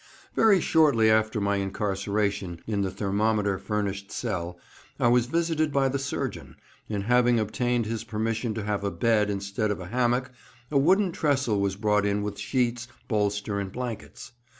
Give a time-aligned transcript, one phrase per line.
[0.35, 4.57] Very shortly after my incarceration in the thermometer furnished cell
[4.99, 6.55] I was visited by the surgeon,
[6.89, 10.31] and having obtained his permission to have a bed instead of a hammock,
[10.71, 14.31] a wooden tressel was brought in with sheets, bolster, and blankets.